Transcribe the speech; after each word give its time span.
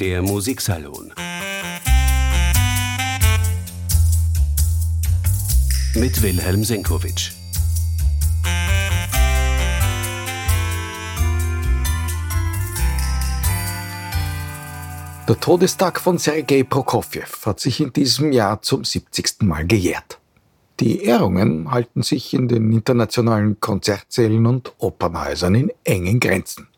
Der 0.00 0.22
Musiksalon. 0.22 1.12
Mit 5.94 6.22
Wilhelm 6.22 6.64
Senkowitsch. 6.64 7.32
Der 15.28 15.38
Todestag 15.38 16.00
von 16.00 16.16
Sergei 16.16 16.62
Prokofjew 16.62 17.20
hat 17.44 17.60
sich 17.60 17.78
in 17.80 17.92
diesem 17.92 18.32
Jahr 18.32 18.62
zum 18.62 18.84
70. 18.84 19.42
Mal 19.42 19.66
gejährt. 19.66 20.18
Die 20.80 21.04
Ehrungen 21.04 21.70
halten 21.70 22.02
sich 22.02 22.32
in 22.32 22.48
den 22.48 22.72
internationalen 22.72 23.60
Konzertsälen 23.60 24.46
und 24.46 24.72
Opernhäusern 24.78 25.54
in 25.54 25.72
engen 25.84 26.18
Grenzen. 26.18 26.68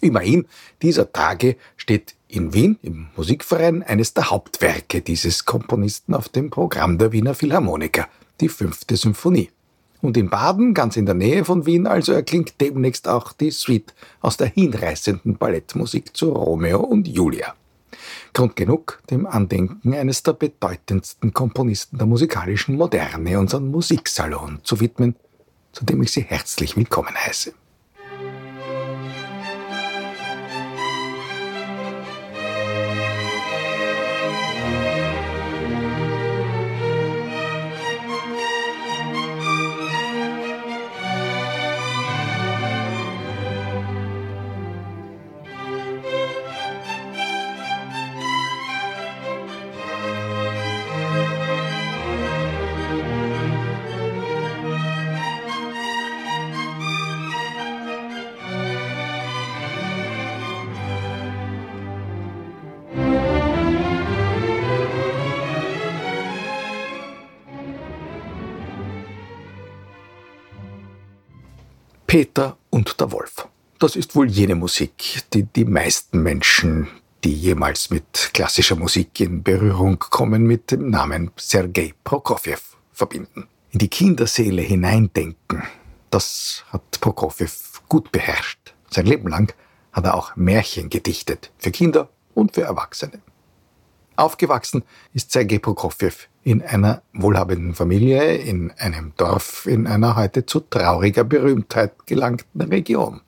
Immerhin, 0.00 0.46
dieser 0.80 1.12
Tage 1.12 1.56
steht 1.76 2.16
in 2.32 2.54
Wien 2.54 2.78
im 2.82 3.08
Musikverein 3.14 3.82
eines 3.82 4.14
der 4.14 4.30
Hauptwerke 4.30 5.02
dieses 5.02 5.44
Komponisten 5.44 6.14
auf 6.14 6.30
dem 6.30 6.50
Programm 6.50 6.96
der 6.96 7.12
Wiener 7.12 7.34
Philharmoniker, 7.34 8.08
die 8.40 8.48
fünfte 8.48 8.96
Symphonie. 8.96 9.50
Und 10.00 10.16
in 10.16 10.30
Baden, 10.30 10.72
ganz 10.74 10.96
in 10.96 11.06
der 11.06 11.14
Nähe 11.14 11.44
von 11.44 11.66
Wien, 11.66 11.86
also 11.86 12.12
erklingt 12.12 12.60
demnächst 12.60 13.06
auch 13.06 13.32
die 13.32 13.50
Suite 13.50 13.94
aus 14.20 14.38
der 14.38 14.48
hinreißenden 14.48 15.36
Ballettmusik 15.36 16.16
zu 16.16 16.32
Romeo 16.32 16.80
und 16.80 17.06
Julia. 17.06 17.54
Grund 18.32 18.56
genug, 18.56 19.02
dem 19.10 19.26
Andenken 19.26 19.94
eines 19.94 20.22
der 20.22 20.32
bedeutendsten 20.32 21.34
Komponisten 21.34 21.98
der 21.98 22.06
musikalischen 22.06 22.76
Moderne 22.76 23.38
unseren 23.38 23.70
Musiksalon 23.70 24.60
zu 24.64 24.80
widmen, 24.80 25.16
zu 25.72 25.84
dem 25.84 26.02
ich 26.02 26.12
Sie 26.12 26.22
herzlich 26.22 26.76
willkommen 26.76 27.14
heiße. 27.14 27.52
Peter 72.12 72.58
und 72.68 73.00
der 73.00 73.10
Wolf. 73.10 73.48
Das 73.78 73.96
ist 73.96 74.14
wohl 74.14 74.28
jene 74.28 74.54
Musik, 74.54 75.22
die 75.32 75.44
die 75.44 75.64
meisten 75.64 76.22
Menschen, 76.22 76.88
die 77.24 77.32
jemals 77.32 77.88
mit 77.88 78.32
klassischer 78.34 78.76
Musik 78.76 79.18
in 79.18 79.42
Berührung 79.42 79.98
kommen, 79.98 80.42
mit 80.42 80.70
dem 80.70 80.90
Namen 80.90 81.30
Sergei 81.36 81.94
Prokofjew 82.04 82.58
verbinden. 82.92 83.48
In 83.70 83.78
die 83.78 83.88
Kinderseele 83.88 84.60
hineindenken, 84.60 85.62
das 86.10 86.64
hat 86.68 87.00
Prokofjew 87.00 87.48
gut 87.88 88.12
beherrscht. 88.12 88.74
Sein 88.90 89.06
Leben 89.06 89.28
lang 89.30 89.54
hat 89.92 90.04
er 90.04 90.14
auch 90.14 90.36
Märchen 90.36 90.90
gedichtet, 90.90 91.50
für 91.56 91.70
Kinder 91.70 92.10
und 92.34 92.52
für 92.54 92.64
Erwachsene. 92.64 93.22
Aufgewachsen 94.22 94.84
ist 95.14 95.32
Sergei 95.32 95.58
Prokofjew 95.58 96.12
in 96.44 96.62
einer 96.62 97.02
wohlhabenden 97.12 97.74
Familie 97.74 98.36
in 98.36 98.70
einem 98.78 99.12
Dorf 99.16 99.66
in 99.66 99.88
einer 99.88 100.14
heute 100.14 100.46
zu 100.46 100.60
trauriger 100.60 101.24
Berühmtheit 101.24 102.06
gelangten 102.06 102.60
Region. 102.60 103.20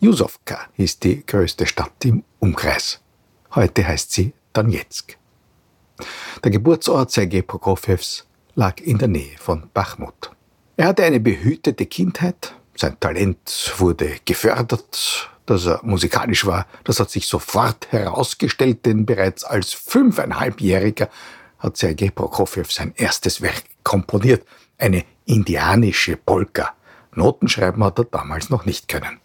Jusowka 0.00 0.58
ist 0.76 1.04
die 1.04 1.24
größte 1.24 1.64
Stadt 1.64 2.04
im 2.04 2.24
Umkreis. 2.40 3.00
Heute 3.54 3.88
heißt 3.88 4.12
sie 4.12 4.34
Donetsk. 4.52 5.16
Der 6.44 6.50
Geburtsort 6.50 7.10
Sergei 7.10 7.40
Prokofjews 7.40 8.26
lag 8.54 8.82
in 8.82 8.98
der 8.98 9.08
Nähe 9.08 9.38
von 9.38 9.70
Bachmut. 9.72 10.30
Er 10.76 10.88
hatte 10.88 11.04
eine 11.04 11.20
behütete 11.20 11.86
Kindheit, 11.86 12.54
sein 12.76 12.98
Talent 13.00 13.74
wurde 13.78 14.16
gefördert 14.24 15.30
dass 15.46 15.66
er 15.66 15.80
musikalisch 15.82 16.46
war, 16.46 16.66
das 16.84 17.00
hat 17.00 17.10
sich 17.10 17.26
sofort 17.26 17.90
herausgestellt, 17.90 18.86
denn 18.86 19.06
bereits 19.06 19.44
als 19.44 19.72
fünfeinhalbjähriger 19.72 21.08
hat 21.58 21.76
Sergei 21.76 22.10
Prokofjew 22.10 22.64
sein 22.68 22.92
erstes 22.96 23.40
Werk 23.40 23.64
komponiert, 23.82 24.46
eine 24.78 25.04
indianische 25.26 26.16
Polka. 26.16 26.74
Notenschreiben 27.14 27.84
hat 27.84 27.98
er 27.98 28.04
damals 28.04 28.50
noch 28.50 28.64
nicht 28.64 28.88
können. 28.88 29.20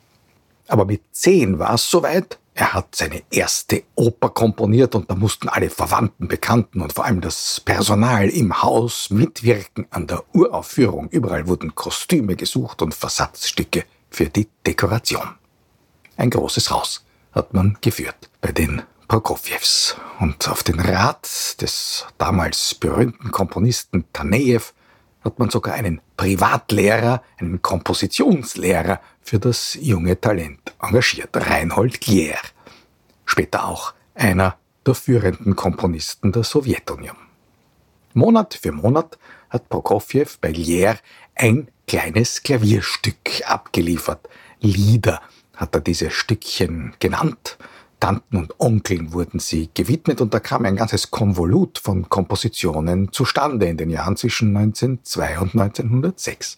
Aber 0.67 0.85
mit 0.85 1.01
zehn 1.11 1.59
war 1.59 1.75
es 1.75 1.89
soweit. 1.89 2.37
Er 2.59 2.73
hat 2.73 2.95
seine 2.95 3.21
erste 3.29 3.83
Oper 3.93 4.31
komponiert 4.31 4.95
und 4.95 5.11
da 5.11 5.13
mussten 5.13 5.47
alle 5.47 5.69
Verwandten, 5.69 6.27
Bekannten 6.27 6.81
und 6.81 6.91
vor 6.91 7.05
allem 7.05 7.21
das 7.21 7.59
Personal 7.59 8.29
im 8.29 8.63
Haus 8.63 9.11
mitwirken 9.11 9.85
an 9.91 10.07
der 10.07 10.23
Uraufführung. 10.33 11.07
Überall 11.09 11.47
wurden 11.47 11.75
Kostüme 11.75 12.35
gesucht 12.35 12.81
und 12.81 12.95
Versatzstücke 12.95 13.83
für 14.09 14.25
die 14.25 14.47
Dekoration. 14.65 15.35
Ein 16.15 16.31
großes 16.31 16.71
Haus 16.71 17.05
hat 17.31 17.53
man 17.53 17.77
geführt 17.79 18.27
bei 18.41 18.51
den 18.51 18.81
Prokofjews. 19.07 19.95
Und 20.19 20.49
auf 20.49 20.63
den 20.63 20.79
Rat 20.79 21.61
des 21.61 22.07
damals 22.17 22.73
berühmten 22.73 23.29
Komponisten 23.29 24.05
Tanejew 24.13 24.63
hat 25.27 25.39
man 25.39 25.49
sogar 25.49 25.75
einen 25.75 26.01
Privatlehrer, 26.15 27.21
einen 27.37 27.61
Kompositionslehrer 27.61 28.99
für 29.21 29.39
das 29.39 29.77
junge 29.79 30.19
Talent 30.19 30.73
engagiert, 30.81 31.29
Reinhold 31.33 32.01
Glier. 32.01 32.37
Später 33.25 33.67
auch 33.67 33.93
einer 34.15 34.57
der 34.85 34.95
führenden 34.95 35.55
Komponisten 35.55 36.31
der 36.31 36.43
Sowjetunion. 36.43 37.17
Monat 38.13 38.53
für 38.55 38.71
Monat 38.71 39.19
hat 39.49 39.67
Prokofjew 39.67 40.29
bei 40.39 40.51
Glier 40.51 40.97
ein 41.35 41.67
kleines 41.87 42.41
Klavierstück 42.41 43.41
abgeliefert, 43.45 44.27
Lieder, 44.59 45.21
hat 45.55 45.75
er 45.75 45.81
diese 45.81 46.09
Stückchen 46.09 46.93
genannt. 46.99 47.57
Tanten 47.99 48.37
und 48.37 48.59
Onkeln 48.59 49.13
wurden 49.13 49.39
sie 49.39 49.69
gewidmet 49.73 50.21
und 50.21 50.33
da 50.33 50.39
kam 50.39 50.65
ein 50.65 50.75
ganzes 50.75 51.09
Konvolut 51.09 51.79
von 51.79 52.09
Kompositionen 52.09 53.11
zustande 53.11 53.67
in 53.67 53.77
den 53.77 53.89
Jahren 53.89 54.17
zwischen 54.17 54.55
1902 54.55 55.39
und 55.39 55.55
1906. 55.55 56.57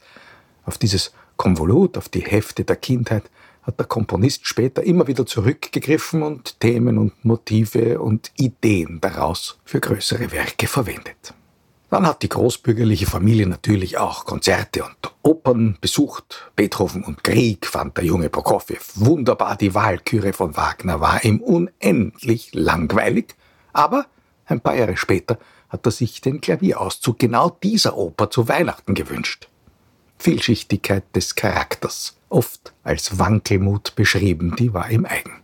Auf 0.65 0.77
dieses 0.77 1.13
Konvolut, 1.37 1.97
auf 1.97 2.09
die 2.09 2.21
Hefte 2.21 2.65
der 2.65 2.75
Kindheit, 2.75 3.23
hat 3.63 3.79
der 3.79 3.85
Komponist 3.85 4.47
später 4.47 4.83
immer 4.83 5.07
wieder 5.07 5.25
zurückgegriffen 5.25 6.23
und 6.23 6.59
Themen 6.59 6.97
und 6.97 7.23
Motive 7.23 7.99
und 8.01 8.31
Ideen 8.37 8.99
daraus 8.99 9.59
für 9.63 9.79
größere 9.79 10.31
Werke 10.31 10.67
verwendet. 10.67 11.33
Dann 11.89 12.05
hat 12.05 12.21
die 12.21 12.29
großbürgerliche 12.29 13.07
Familie 13.07 13.47
natürlich 13.47 13.97
auch 13.97 14.25
Konzerte 14.25 14.83
und 14.83 15.11
Opern 15.23 15.77
besucht. 15.81 16.51
Beethoven 16.55 17.03
und 17.03 17.23
Krieg 17.23 17.65
fand 17.65 17.97
der 17.97 18.05
junge 18.05 18.29
Prokofjew 18.29 18.77
wunderbar. 18.93 19.55
Die 19.55 19.73
Wahlküre 19.73 20.33
von 20.33 20.55
Wagner 20.55 21.01
war 21.01 21.23
ihm 21.23 21.39
unendlich 21.39 22.53
langweilig. 22.53 23.35
Aber 23.73 24.05
ein 24.45 24.61
paar 24.61 24.75
Jahre 24.75 24.97
später 24.97 25.39
hat 25.69 25.85
er 25.85 25.91
sich 25.91 26.21
den 26.21 26.41
Klavierauszug 26.41 27.17
genau 27.17 27.49
dieser 27.63 27.97
Oper 27.97 28.29
zu 28.29 28.47
Weihnachten 28.47 28.93
gewünscht. 28.93 29.47
Vielschichtigkeit 30.19 31.03
des 31.15 31.35
Charakters, 31.35 32.17
oft 32.29 32.73
als 32.83 33.17
Wankelmut 33.17 33.95
beschrieben, 33.95 34.55
die 34.57 34.73
war 34.73 34.91
ihm 34.91 35.05
eigen. 35.05 35.41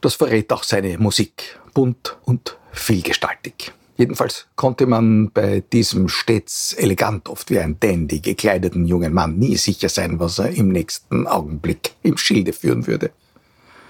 Das 0.00 0.14
verrät 0.14 0.52
auch 0.52 0.62
seine 0.62 0.98
Musik, 0.98 1.58
bunt 1.74 2.16
und 2.24 2.56
vielgestaltig. 2.72 3.72
Jedenfalls 3.98 4.46
konnte 4.54 4.86
man 4.86 5.32
bei 5.32 5.60
diesem 5.72 6.08
stets 6.08 6.72
elegant, 6.72 7.28
oft 7.28 7.50
wie 7.50 7.58
ein 7.58 7.80
Dandy 7.80 8.20
gekleideten 8.20 8.86
jungen 8.86 9.12
Mann 9.12 9.36
nie 9.36 9.56
sicher 9.56 9.88
sein, 9.88 10.20
was 10.20 10.38
er 10.38 10.50
im 10.50 10.68
nächsten 10.68 11.26
Augenblick 11.26 11.94
im 12.04 12.16
Schilde 12.16 12.52
führen 12.52 12.86
würde. 12.86 13.10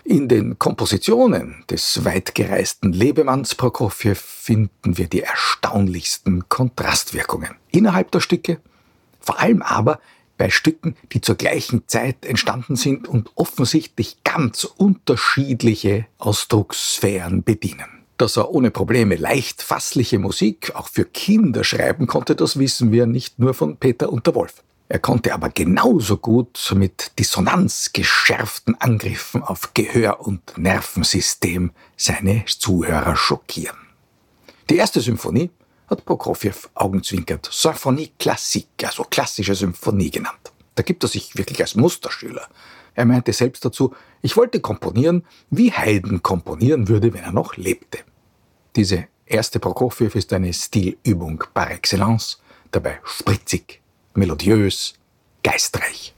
In 0.04 0.26
den 0.26 0.58
Kompositionen 0.58 1.62
des 1.68 2.06
weitgereisten 2.06 2.94
Lebemanns 2.94 3.54
Prokofjew 3.54 4.14
finden 4.14 4.96
wir 4.96 5.08
die 5.08 5.20
erstaunlichsten 5.20 6.48
Kontrastwirkungen. 6.48 7.50
Innerhalb 7.70 8.10
der 8.10 8.20
Stücke, 8.20 8.60
vor 9.20 9.38
allem 9.38 9.60
aber 9.60 10.00
bei 10.38 10.48
Stücken, 10.48 10.96
die 11.12 11.20
zur 11.20 11.34
gleichen 11.34 11.86
Zeit 11.86 12.24
entstanden 12.24 12.76
sind 12.76 13.06
und 13.06 13.30
offensichtlich 13.34 14.24
ganz 14.24 14.64
unterschiedliche 14.64 16.06
Ausdruckssphären 16.16 17.42
bedienen. 17.42 17.97
Dass 18.18 18.36
er 18.36 18.50
ohne 18.50 18.72
Probleme 18.72 19.14
leicht 19.14 19.62
fassliche 19.62 20.18
Musik 20.18 20.74
auch 20.74 20.88
für 20.88 21.04
Kinder 21.04 21.62
schreiben 21.62 22.08
konnte, 22.08 22.34
das 22.34 22.58
wissen 22.58 22.90
wir 22.90 23.06
nicht 23.06 23.38
nur 23.38 23.54
von 23.54 23.76
Peter 23.76 24.12
und 24.12 24.26
der 24.26 24.34
Wolf. 24.34 24.64
Er 24.88 24.98
konnte 24.98 25.32
aber 25.34 25.50
genauso 25.50 26.16
gut 26.16 26.72
mit 26.74 27.12
dissonanzgeschärften 27.18 28.80
Angriffen 28.80 29.42
auf 29.42 29.72
Gehör 29.74 30.26
und 30.26 30.58
Nervensystem 30.58 31.70
seine 31.96 32.44
Zuhörer 32.46 33.14
schockieren. 33.14 33.76
Die 34.68 34.76
erste 34.76 35.00
Symphonie 35.00 35.50
hat 35.88 36.04
Prokofjew 36.04 36.54
augenzwinkert 36.74 37.48
Symphonie 37.52 38.12
Classique, 38.18 38.84
also 38.84 39.04
klassische 39.04 39.54
Symphonie 39.54 40.10
genannt. 40.10 40.52
Da 40.74 40.82
gibt 40.82 41.04
er 41.04 41.08
sich 41.08 41.36
wirklich 41.36 41.60
als 41.60 41.74
Musterschüler. 41.74 42.48
Er 42.98 43.04
meinte 43.04 43.32
selbst 43.32 43.64
dazu, 43.64 43.94
ich 44.22 44.36
wollte 44.36 44.58
komponieren, 44.58 45.24
wie 45.50 45.70
Haydn 45.70 46.20
komponieren 46.20 46.88
würde, 46.88 47.14
wenn 47.14 47.22
er 47.22 47.30
noch 47.30 47.56
lebte. 47.56 47.98
Diese 48.74 49.06
erste 49.24 49.60
Prokofjew 49.60 50.10
ist 50.14 50.32
eine 50.32 50.52
Stilübung 50.52 51.44
par 51.54 51.70
excellence, 51.70 52.42
dabei 52.72 52.98
spritzig, 53.04 53.80
melodiös, 54.14 54.94
geistreich. 55.44 56.12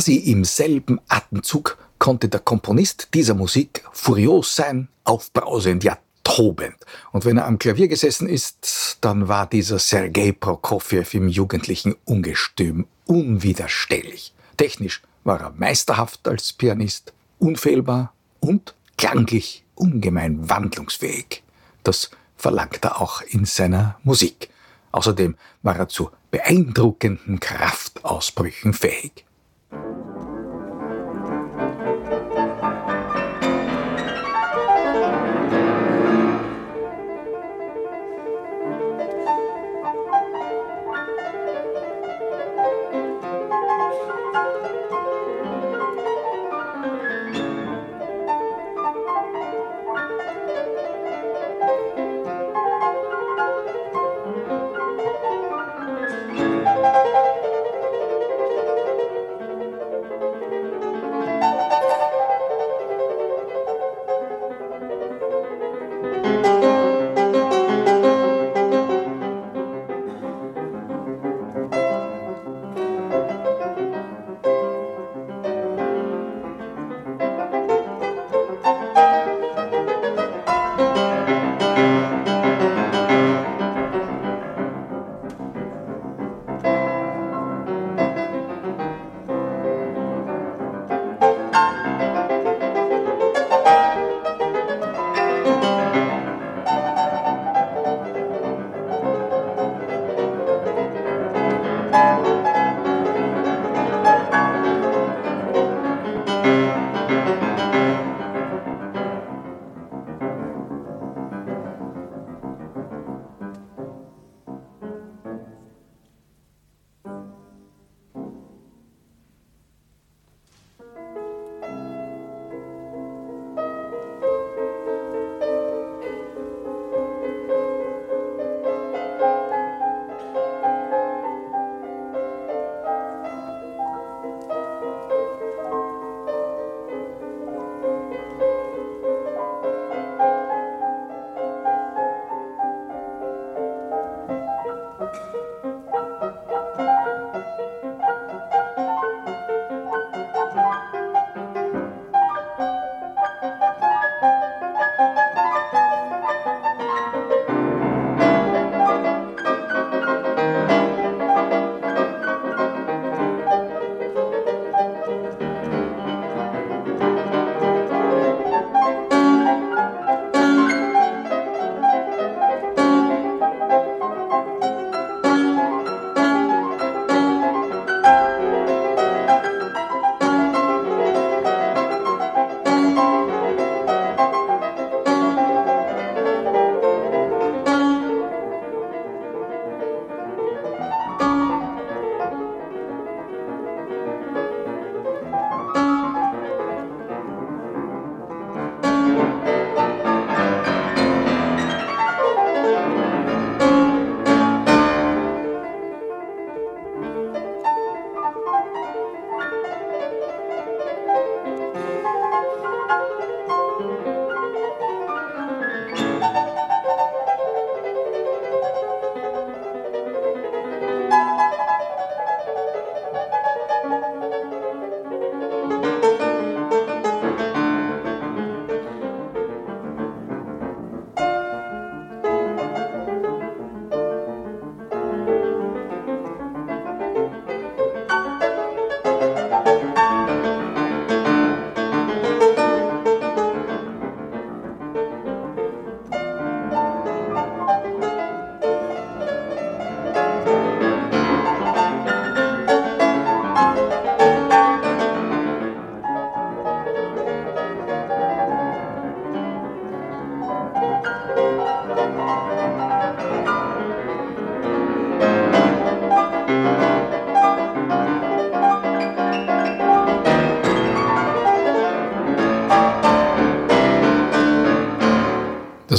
Quasi 0.00 0.16
im 0.16 0.46
selben 0.46 0.98
Atemzug 1.08 1.76
konnte 1.98 2.30
der 2.30 2.40
Komponist 2.40 3.08
dieser 3.12 3.34
Musik 3.34 3.84
furios 3.92 4.56
sein, 4.56 4.88
aufbrausend, 5.04 5.84
ja 5.84 5.98
tobend. 6.24 6.76
Und 7.12 7.26
wenn 7.26 7.36
er 7.36 7.46
am 7.46 7.58
Klavier 7.58 7.86
gesessen 7.86 8.26
ist, 8.26 8.96
dann 9.02 9.28
war 9.28 9.46
dieser 9.46 9.78
Sergei 9.78 10.32
Prokofjew 10.32 11.04
im 11.12 11.28
jugendlichen 11.28 11.96
Ungestüm 12.06 12.86
unwiderstehlich. 13.04 14.32
Technisch 14.56 15.02
war 15.24 15.38
er 15.38 15.50
meisterhaft 15.50 16.26
als 16.26 16.54
Pianist, 16.54 17.12
unfehlbar 17.38 18.14
und 18.40 18.74
klanglich 18.96 19.66
ungemein 19.74 20.48
wandlungsfähig. 20.48 21.42
Das 21.84 22.10
verlangt 22.38 22.82
er 22.86 23.02
auch 23.02 23.20
in 23.20 23.44
seiner 23.44 24.00
Musik. 24.02 24.48
Außerdem 24.92 25.36
war 25.62 25.76
er 25.76 25.88
zu 25.90 26.10
beeindruckenden 26.30 27.38
Kraftausbrüchen 27.38 28.72
fähig. 28.72 29.26
Thank 29.70 29.96
you. 30.06 30.09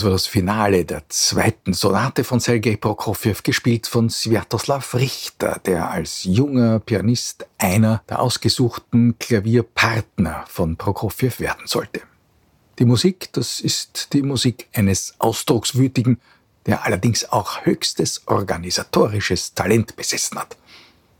Das 0.01 0.05
war 0.05 0.13
das 0.13 0.25
Finale 0.25 0.84
der 0.84 1.08
zweiten 1.10 1.74
Sonate 1.74 2.24
von 2.24 2.39
Sergei 2.39 2.75
Prokofjew, 2.75 3.36
gespielt 3.43 3.86
von 3.86 4.10
Sviatoslav 4.10 4.96
Richter, 4.96 5.62
der 5.63 5.91
als 5.91 6.24
junger 6.24 6.79
Pianist 6.79 7.46
einer 7.60 8.01
der 8.10 8.20
ausgesuchten 8.20 9.20
Klavierpartner 9.20 10.46
von 10.48 10.75
Prokofjew 10.75 11.34
werden 11.38 11.67
sollte. 11.67 12.01
Die 12.79 12.86
Musik, 12.86 13.31
das 13.34 13.60
ist 13.60 14.13
die 14.13 14.24
Musik 14.24 14.70
eines 14.74 15.13
Ausdruckswütigen, 15.20 16.20
der 16.65 16.84
allerdings 16.84 17.31
auch 17.31 17.63
höchstes 17.67 18.24
organisatorisches 18.25 19.53
Talent 19.53 19.96
besessen 19.98 20.39
hat. 20.39 20.58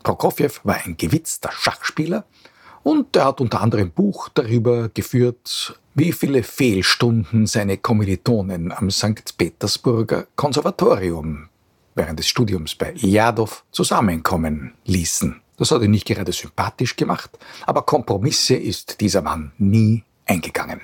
Prokofjew 0.02 0.54
war 0.64 0.84
ein 0.84 0.98
gewitzter 0.98 1.52
Schachspieler 1.52 2.26
und 2.84 3.16
er 3.16 3.26
hat 3.26 3.42
unter 3.42 3.62
anderem 3.62 3.92
Buch 3.92 4.30
darüber 4.30 4.90
geführt, 4.90 5.80
wie 5.94 6.12
viele 6.12 6.44
Fehlstunden 6.44 7.46
seine 7.46 7.78
Kommilitonen 7.78 8.72
am 8.72 8.90
St. 8.90 9.38
Petersburger 9.38 10.28
Konservatorium 10.36 11.50
während 11.96 12.20
des 12.20 12.28
Studiums 12.28 12.76
bei 12.76 12.94
Ljadov 12.94 13.64
zusammenkommen 13.72 14.74
ließen. 14.86 15.42
Das 15.58 15.72
hat 15.72 15.82
ihn 15.82 15.92
nicht 15.92 16.08
gerade 16.08 16.32
sympathisch 16.32 16.96
gemacht, 16.96 17.38
aber 17.66 17.84
Kompromisse 17.84 18.56
ist 18.56 19.02
dieser 19.02 19.22
Mann 19.22 19.52
nie 19.58 20.04
eingegangen. 20.26 20.82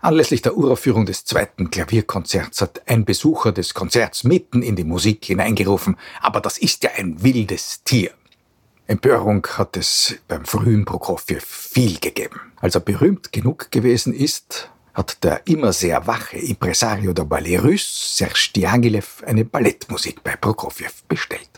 Anlässlich 0.00 0.42
der 0.42 0.56
Uraufführung 0.56 1.06
des 1.06 1.24
zweiten 1.24 1.70
Klavierkonzerts 1.70 2.60
hat 2.60 2.82
ein 2.86 3.04
Besucher 3.04 3.52
des 3.52 3.74
Konzerts 3.74 4.24
mitten 4.24 4.62
in 4.62 4.76
die 4.76 4.84
Musik 4.84 5.24
hineingerufen, 5.24 5.96
aber 6.20 6.40
das 6.40 6.58
ist 6.58 6.84
ja 6.84 6.90
ein 6.96 7.22
wildes 7.22 7.82
Tier. 7.84 8.10
Empörung 8.86 9.46
hat 9.46 9.76
es 9.76 10.16
beim 10.28 10.44
frühen 10.44 10.84
Prokofjew 10.84 11.40
viel 11.40 11.98
gegeben. 11.98 12.40
Als 12.60 12.74
er 12.74 12.80
berühmt 12.80 13.32
genug 13.32 13.70
gewesen 13.70 14.12
ist, 14.12 14.70
hat 14.92 15.22
der 15.24 15.46
immer 15.46 15.72
sehr 15.72 16.06
wache 16.06 16.38
Impresario 16.38 17.12
der 17.12 17.24
Ballet 17.24 17.58
Russe, 17.58 18.16
Serge 18.16 18.50
Diaghilev, 18.54 19.22
eine 19.26 19.44
Ballettmusik 19.44 20.22
bei 20.22 20.36
Prokofjew 20.36 20.90
bestellt. 21.08 21.48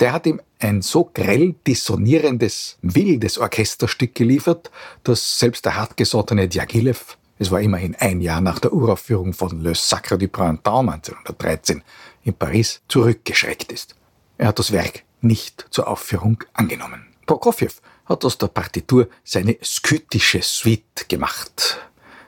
Der 0.00 0.12
hat 0.12 0.26
ihm 0.26 0.40
ein 0.58 0.82
so 0.82 1.10
grell 1.12 1.54
dissonierendes, 1.66 2.78
wildes 2.82 3.38
Orchesterstück 3.38 4.14
geliefert, 4.14 4.70
dass 5.04 5.38
selbst 5.38 5.64
der 5.64 5.76
hartgesottene 5.76 6.48
Diaghilev 6.48 7.16
es 7.40 7.50
war 7.50 7.62
immerhin 7.62 7.96
ein 7.98 8.20
Jahr 8.20 8.42
nach 8.42 8.58
der 8.58 8.74
Uraufführung 8.74 9.32
von 9.32 9.62
Le 9.62 9.74
Sacre 9.74 10.18
du 10.18 10.28
Printemps 10.28 10.68
1913 10.68 11.82
in 12.22 12.34
Paris 12.34 12.82
zurückgeschreckt 12.86 13.72
ist. 13.72 13.96
Er 14.36 14.48
hat 14.48 14.58
das 14.58 14.72
Werk 14.72 15.04
nicht 15.22 15.66
zur 15.70 15.88
Aufführung 15.88 16.42
angenommen. 16.52 17.06
Prokofjew 17.26 17.72
hat 18.06 18.24
aus 18.24 18.38
der 18.38 18.48
Partitur 18.48 19.08
seine 19.24 19.56
skytische 19.62 20.42
Suite 20.42 21.08
gemacht. 21.08 21.78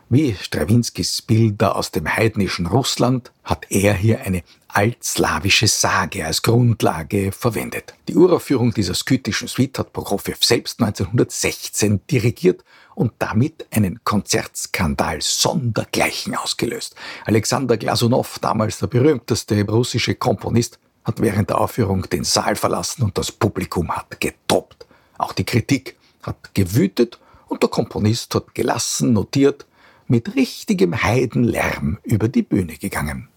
Wie 0.09 0.35
Strawinskys 0.35 1.23
Bilder 1.23 1.75
aus 1.75 1.91
dem 1.91 2.07
heidnischen 2.07 2.67
Russland 2.67 3.33
hat 3.45 3.65
er 3.71 3.95
hier 3.95 4.21
eine 4.21 4.43
altslawische 4.69 5.67
Sage 5.67 6.27
als 6.27 6.43
Grundlage 6.43 7.33
verwendet. 7.33 7.95
Die 8.09 8.15
Uraufführung 8.15 8.75
dieser 8.75 8.93
skytischen 8.93 9.49
Suite 9.49 9.79
hat 9.79 9.95
Prokofjew 9.95 10.37
selbst 10.41 10.83
1916 10.83 12.03
dirigiert 12.11 12.63
und 12.95 13.13
damit 13.21 13.67
einen 13.71 14.05
Konzertskandal 14.05 15.23
sondergleichen 15.23 16.35
ausgelöst. 16.35 16.95
Alexander 17.25 17.79
Glasunow, 17.79 18.39
damals 18.39 18.81
der 18.81 18.89
berühmteste 18.89 19.67
russische 19.67 20.15
Komponist, 20.15 20.79
hat 21.05 21.21
während 21.21 21.51
der 21.51 21.61
Aufführung 21.61 22.09
den 22.09 22.25
Saal 22.25 22.57
verlassen 22.57 23.03
und 23.03 23.19
das 23.19 23.33
Publikum 23.33 23.91
hat 23.91 24.21
getoppt. 24.21 24.87
Auch 25.19 25.33
die 25.33 25.45
Kritik 25.45 25.97
hat 26.23 26.55
gewütet 26.55 27.19
und 27.49 27.63
der 27.63 27.71
Komponist 27.71 28.35
hat 28.35 28.55
gelassen 28.55 29.13
notiert, 29.13 29.67
mit 30.07 30.35
richtigem 30.37 31.03
Heidenlärm 31.03 31.99
über 32.03 32.29
die 32.29 32.43
Bühne 32.43 32.77
gegangen. 32.77 33.29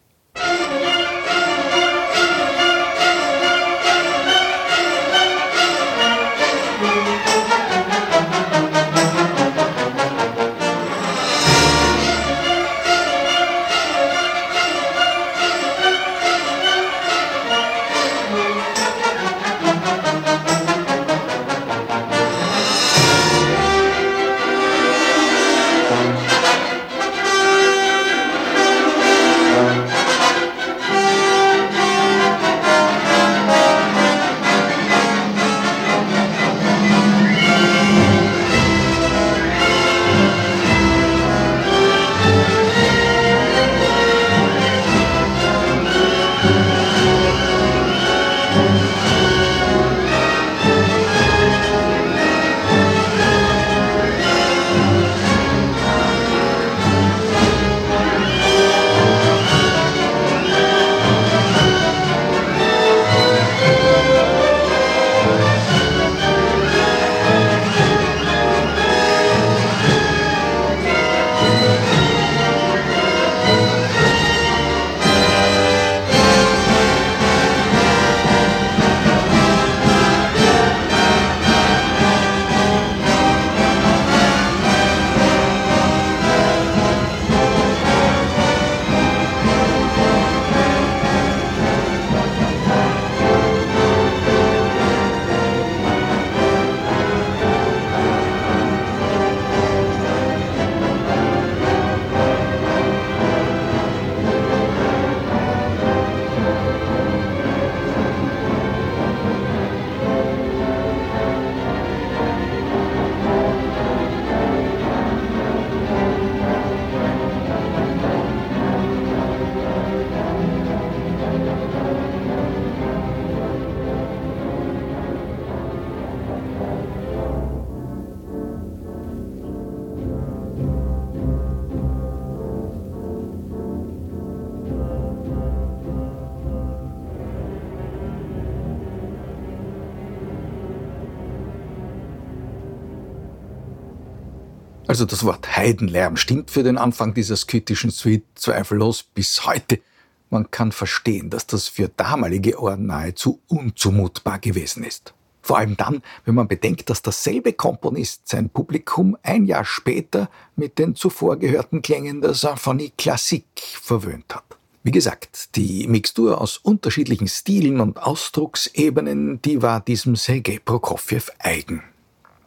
Also 144.95 145.03
das 145.03 145.25
Wort 145.25 145.57
Heidenlärm 145.57 146.15
stimmt 146.15 146.51
für 146.51 146.63
den 146.63 146.77
Anfang 146.77 147.13
dieser 147.13 147.35
skytischen 147.35 147.91
Suite 147.91 148.23
zweifellos 148.35 149.03
bis 149.03 149.45
heute. 149.45 149.81
Man 150.29 150.51
kann 150.51 150.71
verstehen, 150.71 151.29
dass 151.29 151.45
das 151.47 151.67
für 151.67 151.89
damalige 151.89 152.57
Ohren 152.61 152.85
nahezu 152.85 153.41
unzumutbar 153.49 154.39
gewesen 154.39 154.85
ist. 154.85 155.13
Vor 155.41 155.57
allem 155.57 155.75
dann, 155.75 156.01
wenn 156.23 156.35
man 156.35 156.47
bedenkt, 156.47 156.89
dass 156.89 157.01
derselbe 157.01 157.51
Komponist 157.51 158.29
sein 158.29 158.49
Publikum 158.49 159.17
ein 159.21 159.43
Jahr 159.43 159.65
später 159.65 160.29
mit 160.55 160.79
den 160.79 160.95
zuvor 160.95 161.35
gehörten 161.39 161.81
Klängen 161.81 162.21
der 162.21 162.33
Symphonie 162.33 162.93
Classique 162.97 163.61
verwöhnt 163.81 164.33
hat. 164.33 164.45
Wie 164.83 164.91
gesagt, 164.91 165.57
die 165.57 165.89
Mixtur 165.89 166.39
aus 166.39 166.55
unterschiedlichen 166.55 167.27
Stilen 167.27 167.81
und 167.81 168.01
Ausdrucksebenen, 168.01 169.41
die 169.41 169.61
war 169.61 169.81
diesem 169.81 170.15
Sergei 170.15 170.61
Prokofjew 170.63 171.23
eigen. 171.39 171.83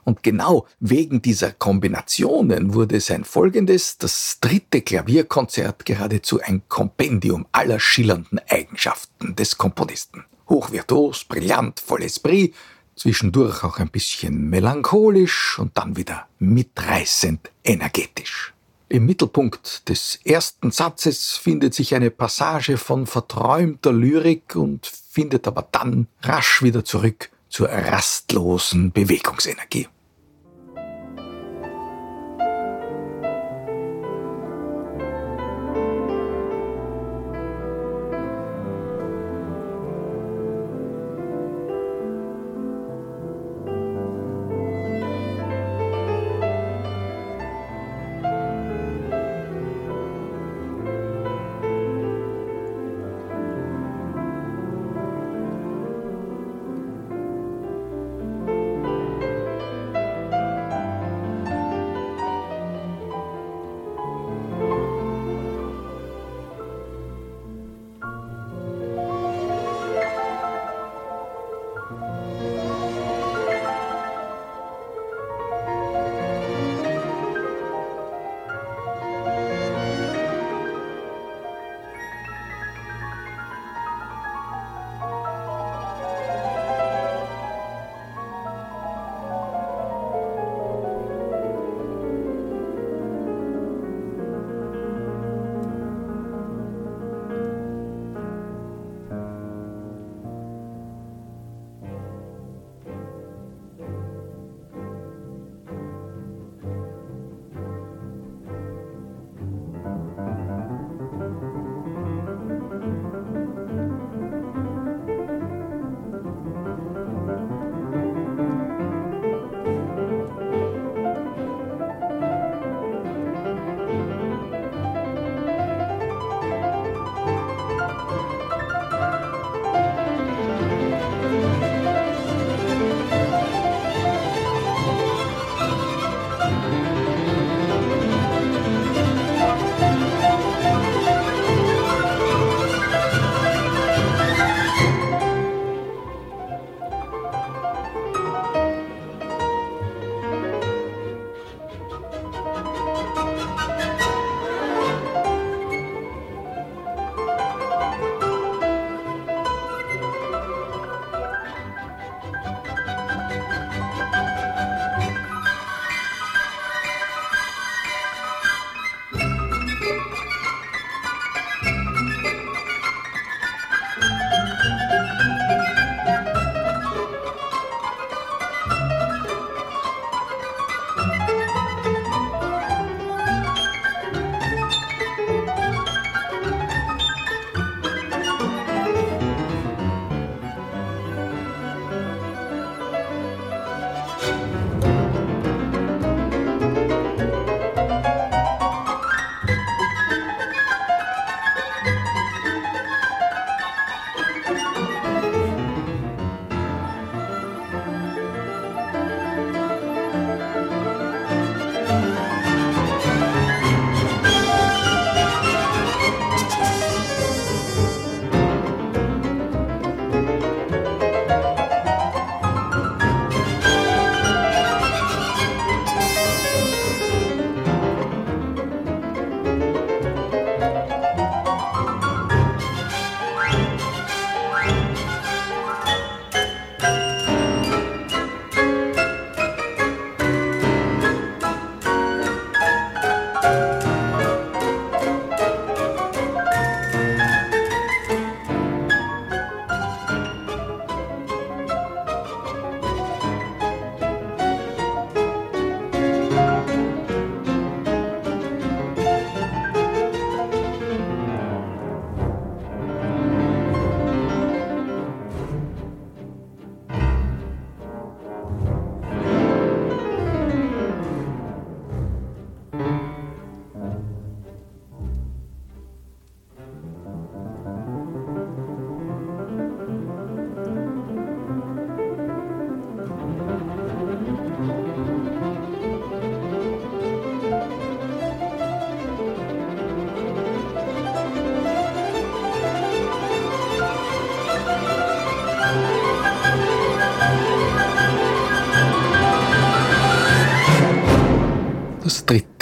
Und 0.08 0.22
genau 0.22 0.66
wegen 0.80 1.20
dieser 1.20 1.52
Kombinationen 1.52 2.72
wurde 2.72 2.98
sein 2.98 3.24
folgendes, 3.24 3.98
das 3.98 4.38
dritte 4.40 4.80
Klavierkonzert, 4.80 5.84
geradezu 5.84 6.40
ein 6.40 6.62
Kompendium 6.66 7.46
aller 7.52 7.78
schillernden 7.78 8.40
Eigenschaften 8.48 9.36
des 9.36 9.58
Komponisten. 9.58 10.24
Hochvirtuos, 10.48 11.24
brillant, 11.24 11.78
voll 11.78 12.04
Esprit, 12.04 12.54
zwischendurch 12.96 13.62
auch 13.64 13.80
ein 13.80 13.90
bisschen 13.90 14.48
melancholisch 14.48 15.58
und 15.58 15.76
dann 15.76 15.98
wieder 15.98 16.26
mitreißend 16.38 17.50
energetisch. 17.62 18.54
Im 18.88 19.04
Mittelpunkt 19.04 19.90
des 19.90 20.20
ersten 20.24 20.70
Satzes 20.70 21.32
findet 21.32 21.74
sich 21.74 21.94
eine 21.94 22.10
Passage 22.10 22.78
von 22.78 23.06
verträumter 23.06 23.92
Lyrik 23.92 24.56
und 24.56 24.86
findet 24.86 25.46
aber 25.46 25.68
dann 25.70 26.06
rasch 26.22 26.62
wieder 26.62 26.82
zurück 26.82 27.28
zur 27.50 27.68
rastlosen 27.68 28.90
Bewegungsenergie. 28.90 29.86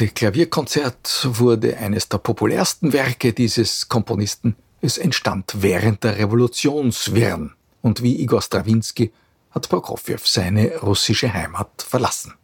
Klavierkonzert 0.09 1.27
wurde 1.31 1.77
eines 1.79 2.09
der 2.09 2.19
populärsten 2.19 2.93
Werke 2.93 3.33
dieses 3.33 3.89
Komponisten. 3.89 4.57
Es 4.81 4.99
entstand 4.99 5.55
während 5.57 6.05
der 6.05 6.19
Revolutionswirren 6.19 7.55
und 7.83 8.03
wie 8.03 8.21
Igor 8.21 8.43
Strawinski 8.43 9.13
hat 9.51 9.69
Prokofjew 9.69 10.19
seine 10.23 10.77
russische 10.81 11.33
Heimat 11.33 11.83
verlassen. 11.83 12.35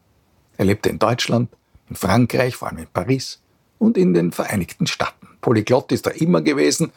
Er 0.56 0.64
lebte 0.64 0.88
in 0.88 0.98
Deutschland, 0.98 1.50
in 1.90 1.96
Frankreich, 1.96 2.56
vor 2.56 2.68
allem 2.68 2.78
in 2.78 2.86
Paris 2.86 3.40
und 3.78 3.98
in 3.98 4.14
den 4.14 4.32
Vereinigten 4.32 4.86
Staaten. 4.86 5.28
Polyglott 5.40 5.92
ist 5.92 6.06
er 6.06 6.20
immer 6.20 6.40
gewesen, 6.40 6.92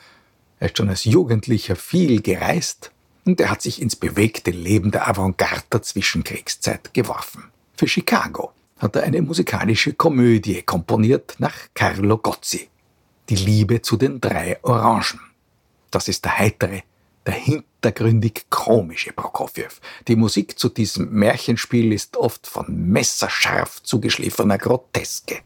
er 0.59 0.67
ist 0.67 0.77
schon 0.77 0.89
als 0.89 1.03
Jugendlicher 1.03 1.75
viel 1.75 2.21
gereist 2.21 2.91
und 3.25 3.41
er 3.41 3.49
hat 3.49 3.61
sich 3.61 3.81
ins 3.81 3.95
bewegte 3.95 4.51
Leben 4.51 4.91
der 4.91 5.07
Avantgarde 5.07 5.65
der 5.73 5.81
Zwischenkriegszeit 5.81 6.93
geworfen. 6.93 7.45
Für 7.75 7.87
Chicago 7.87 8.53
hat 8.85 8.95
er 8.97 9.03
eine 9.03 9.23
musikalische 9.23 9.93
Komödie 9.93 10.61
komponiert 10.61 11.35
nach 11.39 11.55
Carlo 11.73 12.19
Gozzi. 12.19 12.69
Die 13.29 13.35
Liebe 13.35 13.81
zu 13.81 13.97
den 13.97 14.21
drei 14.21 14.59
Orangen. 14.61 15.19
Das 15.89 16.07
ist 16.07 16.23
der 16.23 16.37
heitere, 16.37 16.83
der 17.25 17.33
hintergründig 17.33 18.45
komische 18.51 19.11
Prokofjew. 19.11 19.73
Die 20.07 20.15
Musik 20.15 20.59
zu 20.59 20.69
diesem 20.69 21.11
Märchenspiel 21.11 21.93
ist 21.93 22.15
oft 22.15 22.45
von 22.45 22.67
messerscharf 22.91 23.81
zugeschliffener 23.81 24.59
Groteske. 24.59 25.39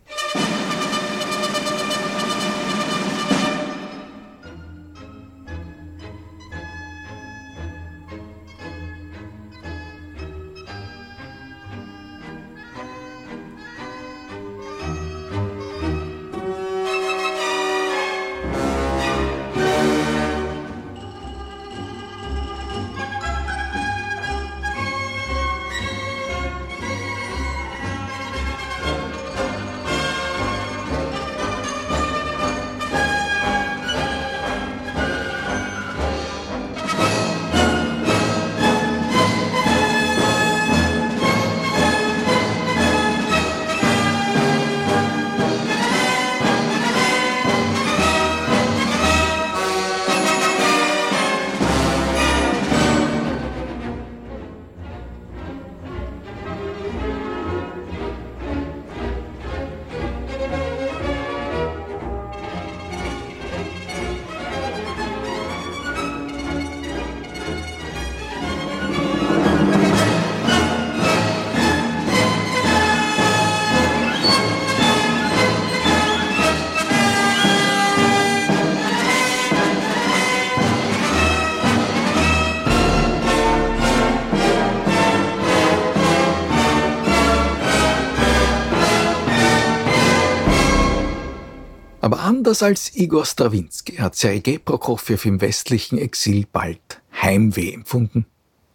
Anders 92.49 92.63
als 92.63 92.95
Igor 92.95 93.27
Strawinski 93.27 93.97
hat 93.97 94.15
Sergei 94.15 94.57
Prokofjew 94.57 95.19
im 95.25 95.39
westlichen 95.39 95.99
Exil 95.99 96.47
bald 96.51 96.99
Heimweh 97.21 97.71
empfunden. 97.73 98.25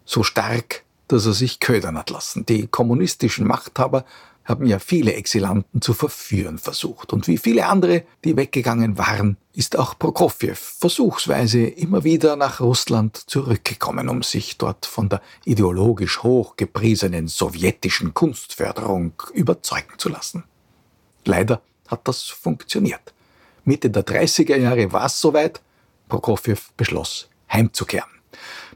So 0.04 0.22
stark, 0.22 0.84
dass 1.08 1.26
er 1.26 1.32
sich 1.32 1.58
ködern 1.58 1.98
hat 1.98 2.10
lassen. 2.10 2.46
Die 2.46 2.68
kommunistischen 2.68 3.48
Machthaber 3.48 4.04
haben 4.44 4.66
ja 4.66 4.78
viele 4.78 5.14
Exilanten 5.14 5.82
zu 5.82 5.92
verführen 5.92 6.58
versucht. 6.58 7.12
Und 7.12 7.26
wie 7.26 7.36
viele 7.36 7.66
andere, 7.66 8.04
die 8.24 8.36
weggegangen 8.36 8.96
waren, 8.96 9.38
ist 9.54 9.76
auch 9.76 9.98
Prokofjew 9.98 10.54
versuchsweise 10.54 11.66
immer 11.66 12.04
wieder 12.04 12.36
nach 12.36 12.60
Russland 12.60 13.16
zurückgekommen, 13.16 14.08
um 14.08 14.22
sich 14.22 14.56
dort 14.56 14.86
von 14.86 15.08
der 15.08 15.20
ideologisch 15.44 16.22
hochgepriesenen 16.22 17.26
sowjetischen 17.26 18.14
Kunstförderung 18.14 19.14
überzeugen 19.32 19.98
zu 19.98 20.10
lassen. 20.10 20.44
Leider 21.24 21.60
hat 21.88 22.06
das 22.06 22.22
funktioniert. 22.22 23.13
Mitte 23.64 23.90
der 23.90 24.04
30er 24.04 24.56
Jahre 24.56 24.92
war 24.92 25.06
es 25.06 25.20
soweit. 25.20 25.60
Prokofjew 26.08 26.58
beschloss, 26.76 27.28
heimzukehren. 27.50 28.10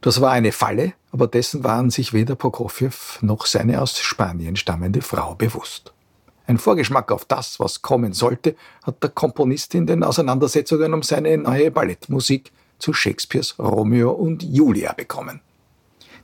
Das 0.01 0.21
war 0.21 0.31
eine 0.31 0.53
Falle, 0.53 0.95
aber 1.13 1.27
dessen 1.27 1.65
waren 1.65 1.91
sich 1.91 2.13
weder 2.13 2.37
Prokofjew 2.37 2.91
noch 3.21 3.47
seine 3.47 3.83
aus 3.83 3.99
Spanien 3.99 4.57
stammende 4.57 5.03
Frau 5.03 5.35
bewusst. 5.35 5.93
Ein 6.47 6.59
Vorgeschmack 6.59 7.13
auf 7.13 7.27
das, 7.27 7.61
was 7.61 7.83
kommen 7.83 8.15
sollte, 8.15 8.57
hat 8.83 9.03
der 9.03 9.11
Komponist 9.11 9.75
in 9.75 9.87
den 9.87 10.03
Auseinandersetzungen 10.03 10.95
um 10.95 11.03
seine 11.03 11.37
neue 11.37 11.71
Ballettmusik 11.71 12.53
zu 12.79 12.95
Shakespeares 12.95 13.59
Romeo 13.59 14.13
und 14.13 14.43
Julia 14.43 14.95
bekommen. 14.95 15.43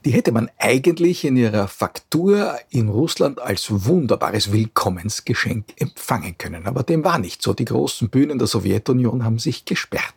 Die 0.05 0.11
hätte 0.11 0.31
man 0.31 0.51
eigentlich 0.59 1.25
in 1.25 1.35
ihrer 1.35 1.67
Faktur 1.67 2.59
in 2.69 2.89
Russland 2.89 3.41
als 3.41 3.85
wunderbares 3.85 4.51
Willkommensgeschenk 4.51 5.65
empfangen 5.77 6.37
können. 6.37 6.67
Aber 6.67 6.83
dem 6.83 7.03
war 7.03 7.17
nicht 7.17 7.41
so. 7.41 7.53
Die 7.53 7.65
großen 7.65 8.09
Bühnen 8.09 8.37
der 8.37 8.47
Sowjetunion 8.47 9.23
haben 9.23 9.39
sich 9.39 9.65
gesperrt. 9.65 10.13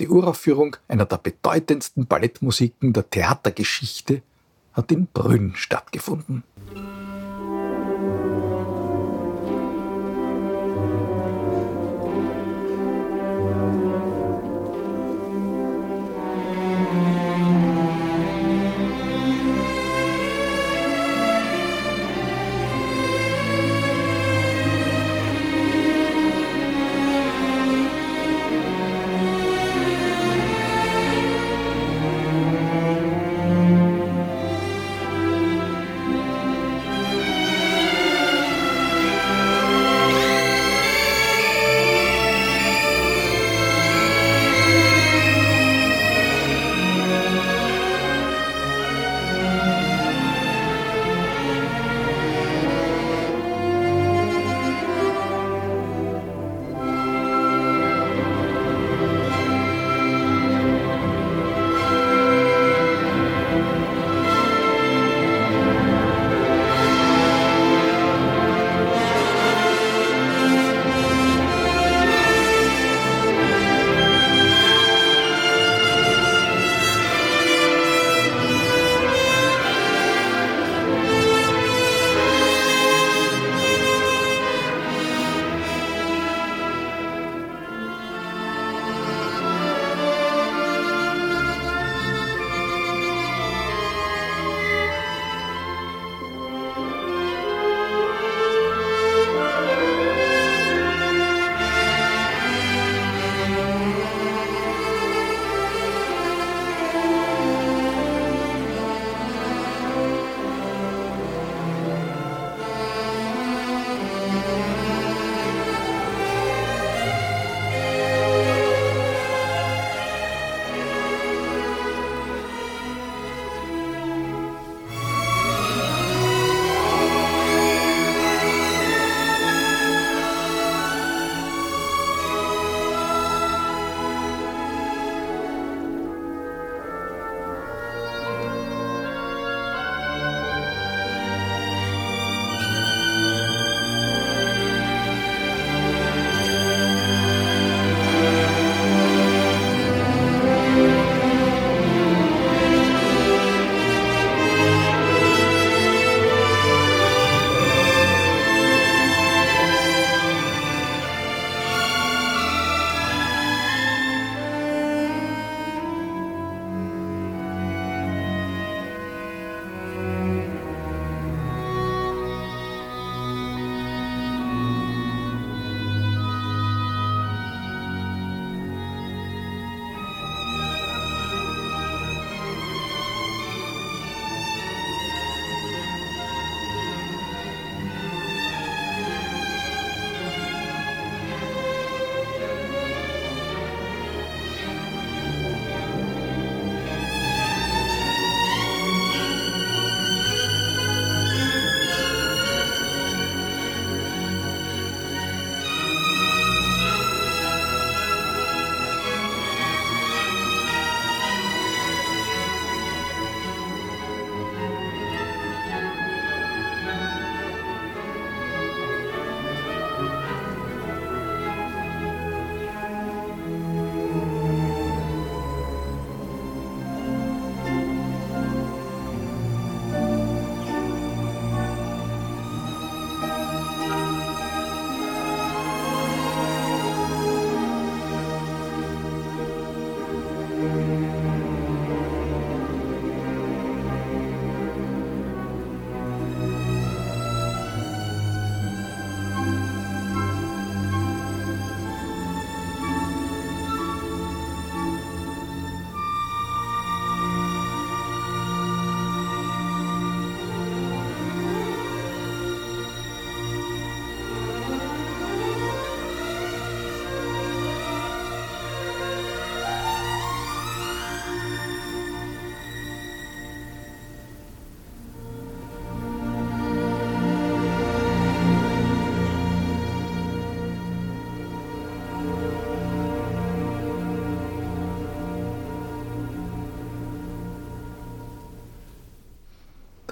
Die 0.00 0.08
Uraufführung 0.08 0.76
einer 0.88 1.04
der 1.04 1.18
bedeutendsten 1.18 2.06
Ballettmusiken 2.06 2.94
der 2.94 3.10
Theatergeschichte 3.10 4.22
hat 4.72 4.90
in 4.90 5.06
Brünn 5.06 5.52
stattgefunden. 5.54 6.42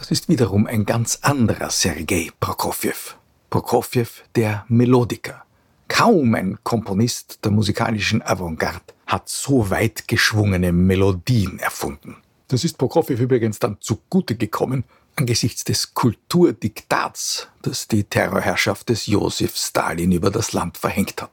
Das 0.05 0.11
ist 0.11 0.29
wiederum 0.29 0.67
ein 0.67 0.85
ganz 0.85 1.21
anderer 1.23 1.71
Sergei 1.71 2.29
Prokofjew. 2.39 3.15
Prokofjew, 3.49 4.05
der 4.37 4.67
Melodiker. 4.69 5.45
Kaum 5.89 6.35
ein 6.35 6.59
Komponist 6.63 7.39
der 7.43 7.51
musikalischen 7.51 8.21
Avantgarde 8.21 8.93
hat 9.07 9.31
so 9.31 9.71
weit 9.71 10.07
geschwungene 10.07 10.73
Melodien 10.73 11.59
erfunden. 11.59 12.17
Das 12.49 12.65
ist 12.65 12.77
Prokofjew 12.77 13.17
übrigens 13.17 13.61
dann 13.61 13.79
zugute 13.81 14.37
gekommen, 14.37 14.85
angesichts 15.17 15.65
des 15.65 15.95
Kulturdiktats, 15.95 17.49
das 17.63 17.89
die 17.89 18.05
Terrorherrschaft 18.05 18.91
des 18.91 19.07
Josef 19.07 19.57
Stalin 19.57 20.13
über 20.13 20.31
das 20.31 20.53
Land 20.53 20.77
verhängt 20.77 21.23
hat. 21.23 21.33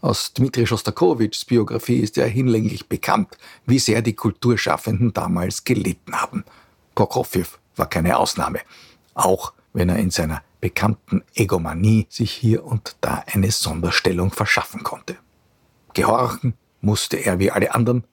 Aus 0.00 0.32
Dmitri 0.32 0.66
Schostakowitschs 0.66 1.44
Biografie 1.44 2.00
ist 2.00 2.16
ja 2.16 2.24
hinlänglich 2.24 2.88
bekannt, 2.88 3.38
wie 3.66 3.78
sehr 3.78 4.02
die 4.02 4.14
Kulturschaffenden 4.14 5.12
damals 5.12 5.62
gelitten 5.62 6.20
haben. 6.20 6.42
Prokofjew 6.96 7.46
war 7.78 7.88
keine 7.88 8.18
Ausnahme, 8.18 8.60
auch 9.14 9.52
wenn 9.72 9.88
er 9.88 9.96
in 9.96 10.10
seiner 10.10 10.42
bekannten 10.60 11.22
Egomanie 11.34 12.06
sich 12.08 12.32
hier 12.32 12.64
und 12.64 12.96
da 13.00 13.24
eine 13.32 13.50
Sonderstellung 13.50 14.32
verschaffen 14.32 14.82
konnte. 14.82 15.16
Gehorchen 15.94 16.54
musste 16.80 17.16
er 17.16 17.38
wie 17.38 17.50
alle 17.50 17.74
anderen, 17.74 18.04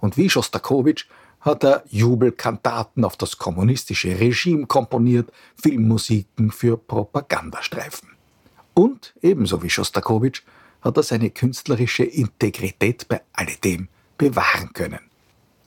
und 0.00 0.18
wie 0.18 0.28
Schostakowitsch 0.28 1.06
hat 1.40 1.64
er 1.64 1.82
Jubelkantaten 1.88 3.04
auf 3.04 3.16
das 3.16 3.38
kommunistische 3.38 4.20
Regime 4.20 4.66
komponiert, 4.66 5.32
Filmmusiken 5.62 6.50
für 6.50 6.76
Propagandastreifen. 6.76 8.10
Und 8.74 9.14
ebenso 9.22 9.62
wie 9.62 9.70
Schostakowitsch 9.70 10.42
hat 10.82 10.96
er 10.96 11.02
seine 11.02 11.30
künstlerische 11.30 12.04
Integrität 12.04 13.08
bei 13.08 13.22
alledem 13.32 13.88
bewahren 14.18 14.72
können. 14.72 15.00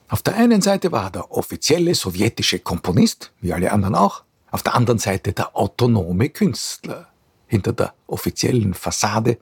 Auf 0.09 0.21
der 0.21 0.35
einen 0.35 0.61
Seite 0.61 0.91
war 0.91 1.05
er 1.05 1.11
der 1.11 1.31
offizielle 1.31 1.93
sowjetische 1.93 2.59
Komponist, 2.59 3.31
wie 3.41 3.51
alle 3.51 3.71
anderen 3.71 3.95
auch, 3.95 4.23
auf 4.51 4.63
der 4.63 4.75
anderen 4.75 4.99
Seite 4.99 5.33
der 5.33 5.55
autonome 5.55 6.29
Künstler. 6.29 7.07
Hinter 7.47 7.73
der 7.73 7.93
offiziellen 8.07 8.73
Fassade 8.73 9.37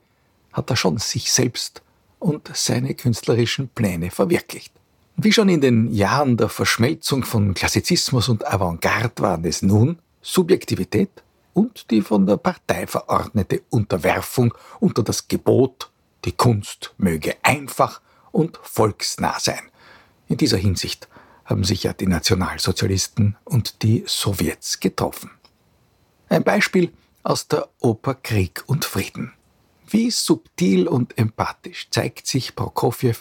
hat 0.54 0.70
er 0.70 0.76
schon 0.76 0.98
sich 0.98 1.32
selbst 1.32 1.84
und 2.18 2.50
seine 2.56 2.96
künstlerischen 2.96 3.70
Pläne 3.70 4.10
verwirklicht. 4.10 4.74
Wie 5.18 5.32
schon 5.32 5.50
in 5.50 5.62
den 5.62 5.94
Jahren 5.94 6.36
der 6.36 6.50
Verschmelzung 6.50 7.24
von 7.24 7.54
Klassizismus 7.54 8.28
und 8.28 8.46
Avantgarde 8.48 9.22
waren 9.22 9.46
es 9.46 9.62
nun 9.62 10.00
Subjektivität 10.22 11.24
und 11.54 11.90
die 11.92 12.02
von 12.02 12.26
der 12.26 12.38
Partei 12.38 12.88
verordnete 12.88 13.62
Unterwerfung 13.70 14.54
unter 14.80 15.04
das 15.04 15.28
Gebot, 15.28 15.92
die 16.26 16.32
Kunst 16.32 16.94
möge 16.98 17.36
einfach 17.44 18.02
und 18.32 18.60
volksnah 18.64 19.40
sein. 19.40 19.62
In 20.28 20.38
dieser 20.38 20.58
Hinsicht 20.58 21.08
haben 21.46 21.64
sich 21.64 21.84
ja 21.84 21.94
die 21.94 22.08
Nationalsozialisten 22.08 23.36
und 23.44 23.84
die 23.84 24.04
Sowjets 24.08 24.80
getroffen. 24.80 25.32
Ein 26.30 26.44
Beispiel 26.44 26.92
aus 27.24 27.48
der 27.48 27.70
Oper 27.80 28.16
Krieg 28.16 28.64
und 28.66 28.86
Frieden. 28.86 29.34
Wie 29.88 30.10
subtil 30.10 30.88
und 30.88 31.18
empathisch 31.18 31.90
zeigt 31.92 32.26
sich 32.26 32.56
Prokofjew, 32.56 33.18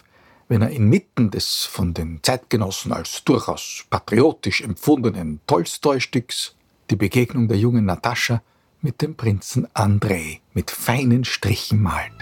wenn 0.48 0.62
er 0.62 0.70
inmitten 0.70 1.30
des 1.30 1.64
von 1.64 1.94
den 1.94 2.20
Zeitgenossen 2.22 2.92
als 2.92 3.24
durchaus 3.24 3.84
patriotisch 3.90 4.62
empfundenen 4.62 5.40
Tolstoi-Stücks 5.46 6.54
die 6.90 6.96
Begegnung 6.96 7.48
der 7.48 7.58
jungen 7.58 7.86
Natascha 7.86 8.42
mit 8.80 9.00
dem 9.00 9.16
Prinzen 9.16 9.66
Andrei 9.74 10.40
mit 10.52 10.70
feinen 10.70 11.24
Strichen 11.24 11.82
malt. 11.82 12.12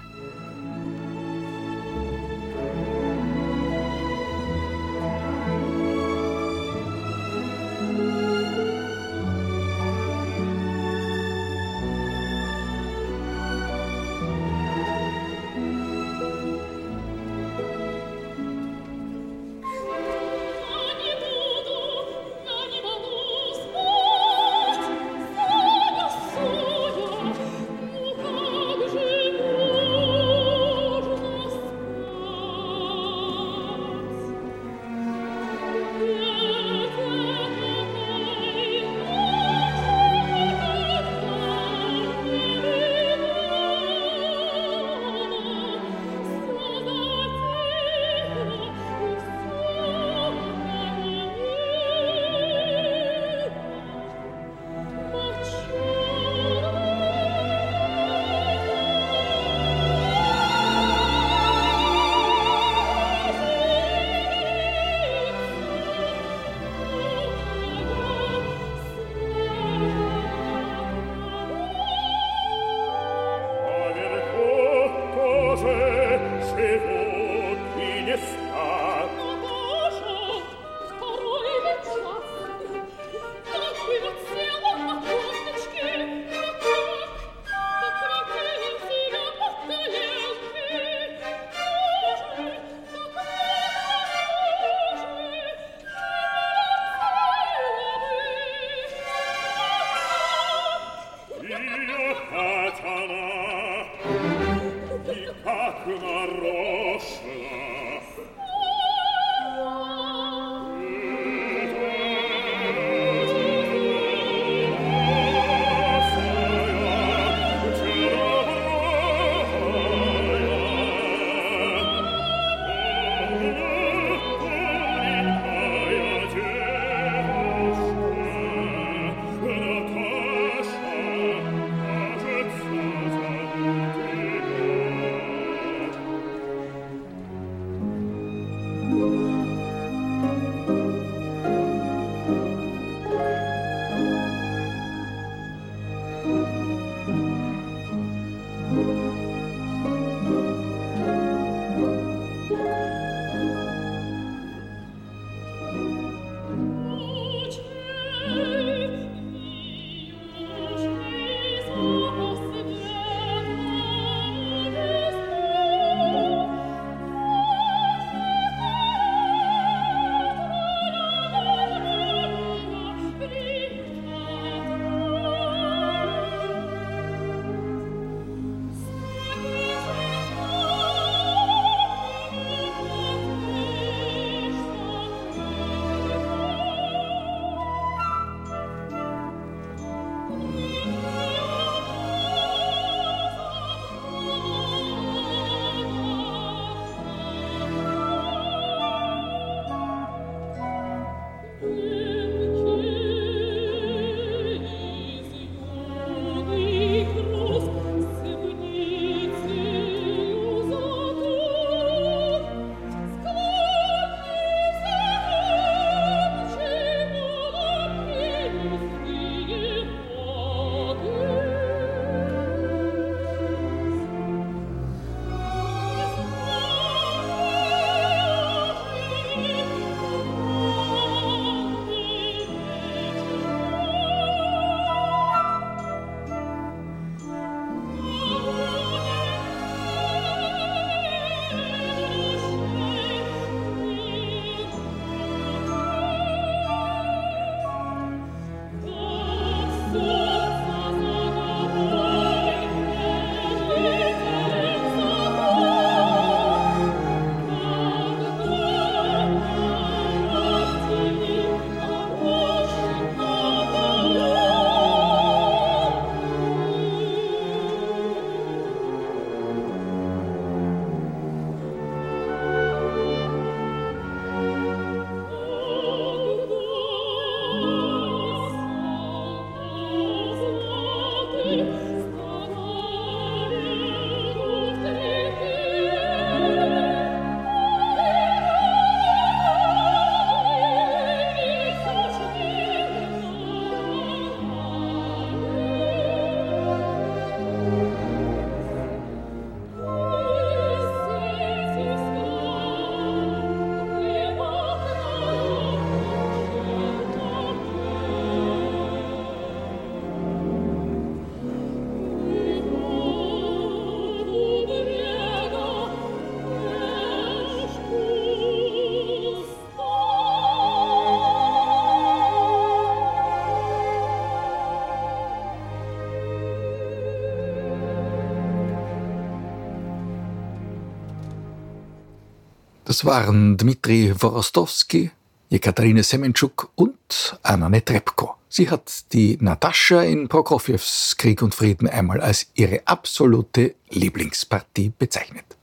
Das 332.93 333.07
waren 333.07 333.57
Dmitri 333.57 334.13
Worostowski, 334.21 335.11
Jekaterine 335.49 336.03
Semenchuk 336.03 336.71
und 336.75 337.39
Anna 337.43 337.71
Netrebko. 337.71 338.35
Sie 338.51 338.69
hat 338.69 339.11
die 339.15 339.39
Natascha 339.41 340.03
in 340.03 340.29
Prokofjews 340.29 341.15
Krieg 341.17 341.41
und 341.41 341.55
Frieden 341.55 341.89
einmal 341.89 342.21
als 342.21 342.49
ihre 342.53 342.83
absolute 342.85 343.77
Lieblingspartie 343.89 344.93
bezeichnet. 344.99 345.57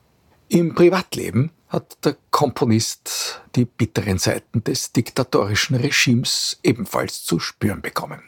Im 0.48 0.74
Privatleben 0.74 1.52
hat 1.68 2.04
der 2.04 2.18
Komponist 2.32 3.42
die 3.56 3.66
bitteren 3.66 4.18
Seiten 4.18 4.64
des 4.64 4.92
diktatorischen 4.92 5.76
Regimes 5.76 6.58
ebenfalls 6.64 7.26
zu 7.26 7.40
spüren 7.40 7.84
bekommen. 7.84 8.24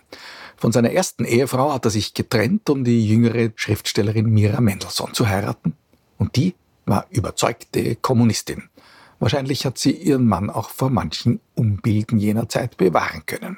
Von 0.57 0.71
seiner 0.71 0.91
ersten 0.91 1.25
Ehefrau 1.25 1.73
hat 1.73 1.85
er 1.85 1.91
sich 1.91 2.13
getrennt, 2.13 2.69
um 2.69 2.83
die 2.83 3.07
jüngere 3.07 3.49
Schriftstellerin 3.55 4.29
Mira 4.29 4.61
Mendelssohn 4.61 5.15
zu 5.15 5.27
heiraten. 5.27 5.73
Und 6.19 6.35
die 6.35 6.53
war 6.85 7.07
überzeugte 7.09 7.95
Kommunistin. 7.95 8.69
Wahrscheinlich 9.21 9.65
hat 9.65 9.77
sie 9.77 9.91
ihren 9.91 10.27
Mann 10.27 10.49
auch 10.49 10.69
vor 10.69 10.89
manchen 10.89 11.39
Umbilden 11.55 12.19
jener 12.19 12.49
Zeit 12.49 12.75
bewahren 12.75 13.25
können. 13.25 13.57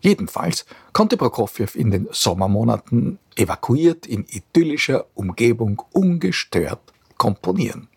Jedenfalls 0.00 0.64
konnte 0.92 1.16
Prokofjew 1.16 1.70
in 1.74 1.90
den 1.90 2.06
Sommermonaten 2.12 3.18
evakuiert 3.34 4.06
in 4.06 4.24
idyllischer 4.28 5.06
Umgebung 5.14 5.82
ungestört 5.90 6.92
komponieren 7.16 7.88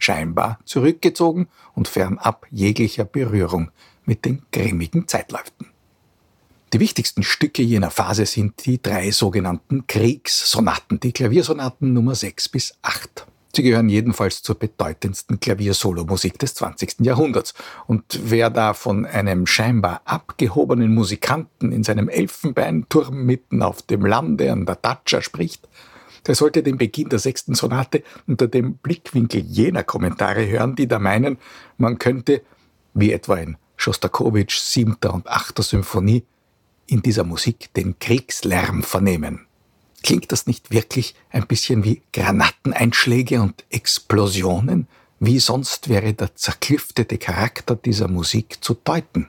scheinbar 0.00 0.58
zurückgezogen 0.64 1.46
und 1.74 1.86
fernab 1.86 2.46
jeglicher 2.50 3.04
Berührung 3.04 3.70
mit 4.04 4.24
den 4.24 4.42
grimmigen 4.50 5.06
Zeitläuften. 5.06 5.68
Die 6.72 6.80
wichtigsten 6.80 7.22
Stücke 7.22 7.62
jener 7.62 7.90
Phase 7.90 8.26
sind 8.26 8.64
die 8.64 8.80
drei 8.80 9.10
sogenannten 9.10 9.86
Kriegssonaten, 9.86 11.00
die 11.00 11.12
Klaviersonaten 11.12 11.92
Nummer 11.92 12.14
6 12.14 12.48
bis 12.48 12.74
8. 12.82 13.26
Sie 13.54 13.62
gehören 13.62 13.88
jedenfalls 13.88 14.42
zur 14.42 14.56
bedeutendsten 14.56 15.40
Klaviersolomusik 15.40 16.38
des 16.38 16.54
20. 16.54 17.00
Jahrhunderts. 17.00 17.54
Und 17.86 18.20
wer 18.22 18.48
da 18.48 18.74
von 18.74 19.06
einem 19.06 19.46
scheinbar 19.46 20.02
abgehobenen 20.04 20.94
Musikanten 20.94 21.72
in 21.72 21.82
seinem 21.82 22.08
Elfenbeinturm 22.08 23.24
mitten 23.24 23.62
auf 23.62 23.82
dem 23.82 24.06
Lande 24.06 24.52
an 24.52 24.66
der 24.66 24.76
Datscha 24.76 25.20
spricht, 25.20 25.68
der 26.26 26.34
sollte 26.34 26.62
den 26.62 26.78
Beginn 26.78 27.08
der 27.08 27.18
sechsten 27.18 27.54
Sonate 27.54 28.02
unter 28.26 28.46
dem 28.46 28.74
Blickwinkel 28.74 29.40
jener 29.40 29.82
Kommentare 29.82 30.46
hören, 30.46 30.76
die 30.76 30.86
da 30.86 30.98
meinen, 30.98 31.38
man 31.78 31.98
könnte, 31.98 32.42
wie 32.94 33.12
etwa 33.12 33.36
in 33.36 33.56
Schostakowitschs 33.76 34.72
siebter 34.72 35.14
und 35.14 35.26
achter 35.26 35.62
Symphonie, 35.62 36.24
in 36.86 37.02
dieser 37.02 37.24
Musik 37.24 37.72
den 37.74 37.98
Kriegslärm 37.98 38.82
vernehmen. 38.82 39.46
Klingt 40.02 40.32
das 40.32 40.46
nicht 40.46 40.70
wirklich 40.70 41.14
ein 41.30 41.46
bisschen 41.46 41.84
wie 41.84 42.02
Granateneinschläge 42.12 43.40
und 43.40 43.64
Explosionen? 43.70 44.88
Wie 45.18 45.38
sonst 45.38 45.88
wäre 45.88 46.14
der 46.14 46.34
zerklüftete 46.34 47.18
Charakter 47.18 47.76
dieser 47.76 48.08
Musik 48.08 48.64
zu 48.64 48.74
deuten? 48.74 49.28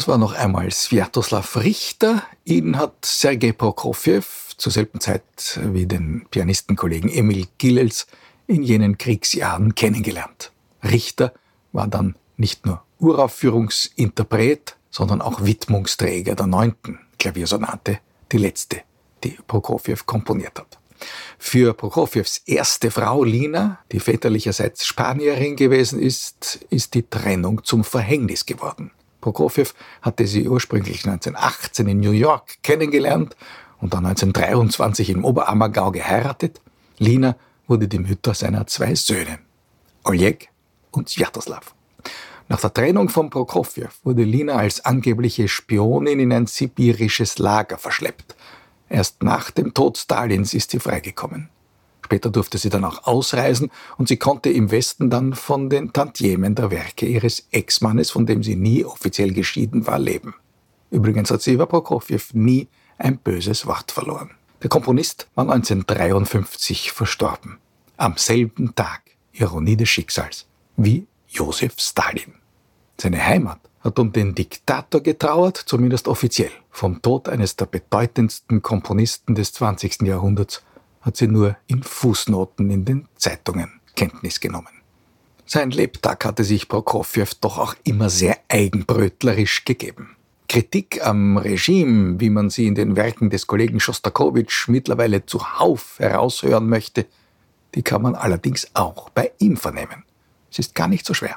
Das 0.00 0.08
war 0.08 0.16
noch 0.16 0.32
einmal 0.32 0.70
Sviatoslav 0.70 1.58
Richter. 1.58 2.22
Ihn 2.46 2.78
hat 2.78 3.04
Sergei 3.04 3.52
Prokofjew 3.52 4.22
zur 4.56 4.72
selben 4.72 4.98
Zeit 4.98 5.60
wie 5.62 5.84
den 5.84 6.24
Pianistenkollegen 6.30 7.10
Emil 7.10 7.48
Gillels 7.58 8.06
in 8.46 8.62
jenen 8.62 8.96
Kriegsjahren 8.96 9.74
kennengelernt. 9.74 10.52
Richter 10.82 11.34
war 11.72 11.86
dann 11.86 12.14
nicht 12.38 12.64
nur 12.64 12.82
Uraufführungsinterpret, 12.98 14.74
sondern 14.90 15.20
auch 15.20 15.44
Widmungsträger 15.44 16.34
der 16.34 16.46
neunten 16.46 16.98
Klaviersonate, 17.18 17.98
die 18.32 18.38
letzte, 18.38 18.80
die 19.22 19.36
Prokofjew 19.46 19.98
komponiert 20.06 20.58
hat. 20.58 20.78
Für 21.38 21.74
Prokofjews 21.74 22.40
erste 22.46 22.90
Frau 22.90 23.22
Lina, 23.22 23.80
die 23.92 24.00
väterlicherseits 24.00 24.86
Spanierin 24.86 25.56
gewesen 25.56 26.00
ist, 26.00 26.64
ist 26.70 26.94
die 26.94 27.02
Trennung 27.02 27.64
zum 27.64 27.84
Verhängnis 27.84 28.46
geworden. 28.46 28.92
Prokofjew 29.20 29.68
hatte 30.02 30.26
sie 30.26 30.48
ursprünglich 30.48 31.06
1918 31.06 31.88
in 31.88 32.00
New 32.00 32.12
York 32.12 32.62
kennengelernt 32.62 33.36
und 33.80 33.94
dann 33.94 34.06
1923 34.06 35.10
im 35.10 35.24
Oberammergau 35.24 35.90
geheiratet. 35.90 36.60
Lina 36.98 37.36
wurde 37.66 37.88
die 37.88 37.98
Mutter 37.98 38.34
seiner 38.34 38.66
zwei 38.66 38.94
Söhne, 38.94 39.38
Oleg 40.04 40.48
und 40.90 41.08
Sviatoslav. 41.08 41.74
Nach 42.48 42.60
der 42.60 42.74
Trennung 42.74 43.08
von 43.08 43.30
Prokofjew 43.30 43.88
wurde 44.02 44.24
Lina 44.24 44.56
als 44.56 44.84
angebliche 44.84 45.46
Spionin 45.46 46.18
in 46.18 46.32
ein 46.32 46.46
sibirisches 46.46 47.38
Lager 47.38 47.78
verschleppt. 47.78 48.34
Erst 48.88 49.22
nach 49.22 49.52
dem 49.52 49.72
Tod 49.72 49.96
Stalins 49.98 50.52
ist 50.52 50.72
sie 50.72 50.80
freigekommen. 50.80 51.48
Später 52.10 52.30
durfte 52.30 52.58
sie 52.58 52.70
dann 52.70 52.84
auch 52.84 53.04
ausreisen 53.04 53.70
und 53.96 54.08
sie 54.08 54.16
konnte 54.16 54.50
im 54.50 54.72
Westen 54.72 55.10
dann 55.10 55.32
von 55.32 55.70
den 55.70 55.92
Tantiemen 55.92 56.56
der 56.56 56.72
Werke 56.72 57.06
ihres 57.06 57.46
Ex-Mannes, 57.52 58.10
von 58.10 58.26
dem 58.26 58.42
sie 58.42 58.56
nie 58.56 58.84
offiziell 58.84 59.32
geschieden 59.32 59.86
war, 59.86 60.00
leben. 60.00 60.34
Übrigens 60.90 61.30
hat 61.30 61.40
sie 61.40 61.52
über 61.52 61.66
Prokofjew 61.66 62.20
nie 62.32 62.66
ein 62.98 63.18
böses 63.18 63.64
Wort 63.64 63.92
verloren. 63.92 64.32
Der 64.60 64.68
Komponist 64.68 65.28
war 65.36 65.44
1953 65.44 66.90
verstorben. 66.90 67.58
Am 67.96 68.16
selben 68.16 68.74
Tag, 68.74 69.02
Ironie 69.30 69.76
des 69.76 69.88
Schicksals, 69.90 70.48
wie 70.76 71.06
Josef 71.28 71.74
Stalin. 71.78 72.34
Seine 73.00 73.24
Heimat 73.24 73.60
hat 73.82 74.00
um 74.00 74.12
den 74.12 74.34
Diktator 74.34 75.00
getrauert, 75.00 75.58
zumindest 75.58 76.08
offiziell. 76.08 76.50
Vom 76.70 77.02
Tod 77.02 77.28
eines 77.28 77.54
der 77.54 77.66
bedeutendsten 77.66 78.62
Komponisten 78.62 79.36
des 79.36 79.52
20. 79.52 80.02
Jahrhunderts 80.02 80.64
hat 81.00 81.16
sie 81.16 81.26
nur 81.26 81.56
in 81.66 81.82
Fußnoten 81.82 82.70
in 82.70 82.84
den 82.84 83.08
Zeitungen 83.16 83.80
Kenntnis 83.94 84.40
genommen. 84.40 84.80
Sein 85.46 85.70
Lebtag 85.70 86.24
hatte 86.24 86.44
sich 86.44 86.68
Prokofjew 86.68 87.26
doch 87.40 87.58
auch 87.58 87.74
immer 87.84 88.08
sehr 88.08 88.38
eigenbrötlerisch 88.48 89.64
gegeben. 89.64 90.16
Kritik 90.48 91.04
am 91.04 91.36
Regime, 91.36 92.20
wie 92.20 92.30
man 92.30 92.50
sie 92.50 92.66
in 92.66 92.74
den 92.74 92.96
Werken 92.96 93.30
des 93.30 93.46
Kollegen 93.46 93.80
Schostakowitsch 93.80 94.68
mittlerweile 94.68 95.26
zuhauf 95.26 95.96
heraushören 95.98 96.68
möchte, 96.68 97.06
die 97.74 97.82
kann 97.82 98.02
man 98.02 98.14
allerdings 98.14 98.68
auch 98.74 99.10
bei 99.10 99.32
ihm 99.38 99.56
vernehmen. 99.56 100.04
Es 100.50 100.58
ist 100.58 100.74
gar 100.74 100.88
nicht 100.88 101.06
so 101.06 101.14
schwer. 101.14 101.36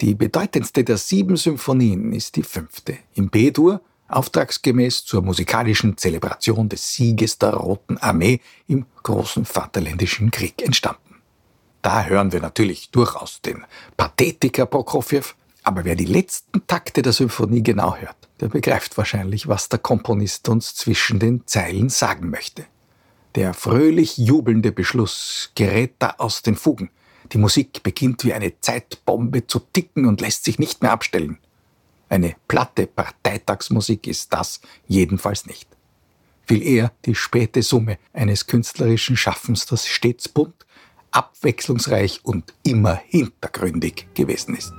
Die 0.00 0.14
bedeutendste 0.14 0.84
der 0.84 0.96
sieben 0.96 1.36
Symphonien 1.36 2.12
ist 2.12 2.36
die 2.36 2.42
fünfte. 2.42 2.98
Im 3.14 3.28
B-Dur 3.30 3.80
auftragsgemäß 4.08 5.04
zur 5.04 5.22
musikalischen 5.22 5.96
Zelebration 5.96 6.68
des 6.68 6.94
Sieges 6.94 7.38
der 7.38 7.54
Roten 7.54 7.98
Armee 7.98 8.40
im 8.68 8.86
großen 9.02 9.44
Vaterländischen 9.44 10.30
Krieg 10.30 10.62
entstanden. 10.62 11.16
Da 11.82 12.04
hören 12.04 12.32
wir 12.32 12.40
natürlich 12.40 12.90
durchaus 12.90 13.40
den 13.42 13.64
Pathetiker 13.96 14.66
Prokofjew, 14.66 15.22
aber 15.62 15.84
wer 15.84 15.96
die 15.96 16.04
letzten 16.04 16.66
Takte 16.66 17.02
der 17.02 17.12
Symphonie 17.12 17.62
genau 17.62 17.96
hört, 17.96 18.16
der 18.40 18.48
begreift 18.48 18.96
wahrscheinlich, 18.96 19.48
was 19.48 19.68
der 19.68 19.78
Komponist 19.78 20.48
uns 20.48 20.74
zwischen 20.74 21.18
den 21.18 21.46
Zeilen 21.46 21.88
sagen 21.88 22.30
möchte. 22.30 22.66
Der 23.34 23.52
fröhlich 23.52 24.16
jubelnde 24.16 24.72
Beschluss 24.72 25.50
gerät 25.54 25.94
da 25.98 26.14
aus 26.18 26.42
den 26.42 26.56
Fugen. 26.56 26.90
Die 27.32 27.38
Musik 27.38 27.82
beginnt 27.82 28.24
wie 28.24 28.32
eine 28.32 28.60
Zeitbombe 28.60 29.46
zu 29.46 29.58
ticken 29.58 30.06
und 30.06 30.20
lässt 30.20 30.44
sich 30.44 30.58
nicht 30.58 30.82
mehr 30.82 30.92
abstellen. 30.92 31.38
Eine 32.08 32.36
platte 32.46 32.86
Parteitagsmusik 32.86 34.06
ist 34.06 34.32
das 34.32 34.60
jedenfalls 34.86 35.46
nicht. 35.46 35.68
Viel 36.46 36.62
eher 36.62 36.92
die 37.04 37.14
späte 37.14 37.62
Summe 37.62 37.98
eines 38.12 38.46
künstlerischen 38.46 39.16
Schaffens, 39.16 39.66
das 39.66 39.86
stets 39.86 40.28
bunt, 40.28 40.66
abwechslungsreich 41.10 42.20
und 42.24 42.54
immer 42.62 43.00
hintergründig 43.06 44.06
gewesen 44.14 44.54
ist. 44.56 44.72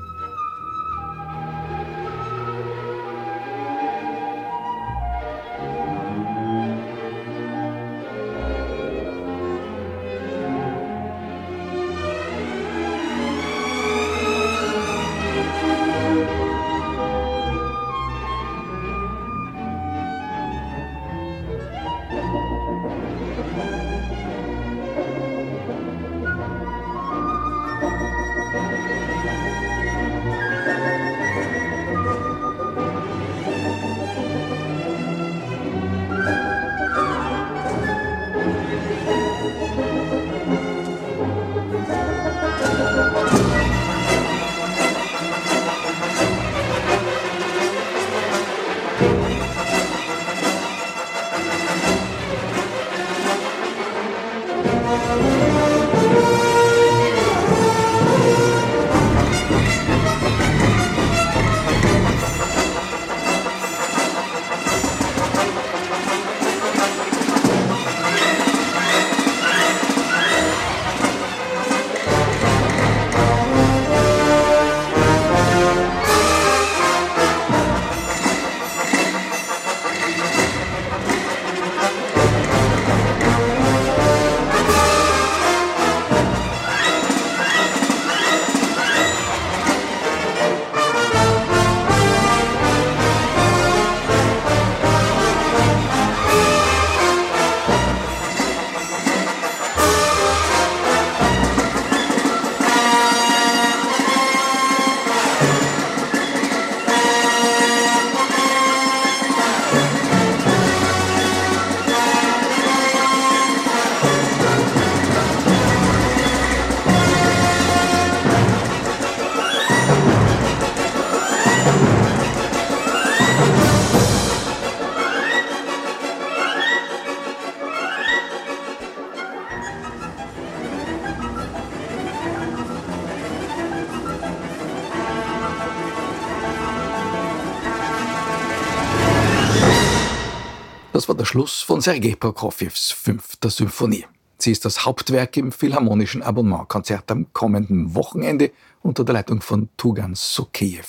Der 141.17 141.25
Schluss 141.25 141.61
von 141.63 141.81
Sergei 141.81 142.15
Prokofjews 142.15 142.91
fünfter 142.91 143.49
Symphonie. 143.49 144.05
Sie 144.37 144.51
ist 144.51 144.65
das 144.65 144.85
Hauptwerk 144.85 145.35
im 145.37 145.51
Philharmonischen 145.51 146.21
Abonnementkonzert 146.21 147.09
am 147.09 147.33
kommenden 147.33 147.95
Wochenende 147.95 148.51
unter 148.83 149.03
der 149.03 149.15
Leitung 149.15 149.41
von 149.41 149.67
Tugan 149.77 150.13
Sokejew 150.13 150.85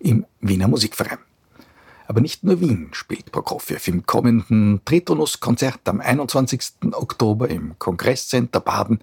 im 0.00 0.26
Wiener 0.40 0.66
Musikverein. 0.66 1.18
Aber 2.08 2.20
nicht 2.20 2.42
nur 2.42 2.60
Wien 2.60 2.88
spielt 2.90 3.30
Prokofjew 3.30 3.78
im 3.86 4.04
kommenden 4.04 4.80
Tritonus-Konzert 4.84 5.88
am 5.88 6.00
21. 6.00 6.92
Oktober 6.92 7.48
im 7.48 7.78
Kongresscenter 7.78 8.60
Baden 8.60 8.98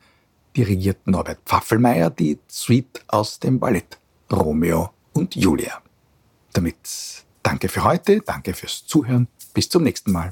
dirigiert 0.58 1.08
Norbert 1.08 1.40
Pfaffelmeier 1.46 2.10
die 2.10 2.38
Suite 2.50 3.02
aus 3.08 3.40
dem 3.40 3.60
Ballett 3.60 3.98
Romeo 4.30 4.90
und 5.14 5.36
Julia. 5.36 5.82
Damit 6.52 6.76
danke 7.44 7.70
für 7.70 7.86
heute, 7.86 8.20
danke 8.20 8.54
fürs 8.54 8.86
Zuhören, 8.86 9.30
bis 9.54 9.70
zum 9.70 9.84
nächsten 9.84 10.12
Mal. 10.12 10.32